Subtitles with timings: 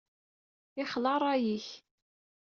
[0.83, 1.67] Ixla rray-ik!